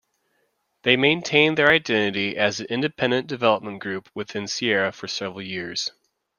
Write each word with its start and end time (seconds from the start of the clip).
They 0.81 0.97
maintained 0.97 1.59
their 1.59 1.69
identity 1.69 2.35
as 2.35 2.59
an 2.59 2.65
independent 2.71 3.27
development 3.27 3.81
group 3.81 4.09
within 4.15 4.47
Sierra 4.47 4.91
for 4.91 5.07
several 5.07 5.43
years. 5.43 5.91